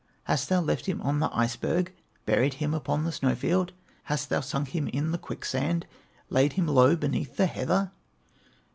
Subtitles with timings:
[0.23, 1.93] Hast thou left him on the iceberg,
[2.25, 3.71] Buried him upon the snow field?
[4.05, 5.85] Hast thou sunk him in the quicksand,
[6.31, 7.91] Laid him low beneath the heather?"